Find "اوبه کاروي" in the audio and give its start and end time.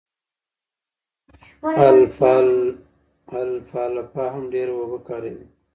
4.79-5.45